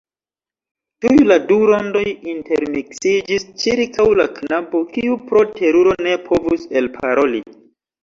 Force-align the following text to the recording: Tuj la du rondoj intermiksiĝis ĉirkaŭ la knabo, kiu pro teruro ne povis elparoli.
Tuj 1.03 1.11
la 1.31 1.37
du 1.51 1.57
rondoj 1.71 2.03
intermiksiĝis 2.33 3.47
ĉirkaŭ 3.67 4.09
la 4.23 4.29
knabo, 4.41 4.85
kiu 4.99 5.21
pro 5.31 5.47
teruro 5.63 5.99
ne 6.05 6.21
povis 6.29 6.71
elparoli. 6.83 7.49